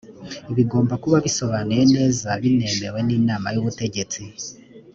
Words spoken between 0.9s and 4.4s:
kuba bisobanuye neza binemewe n’inama y’ubutegetsi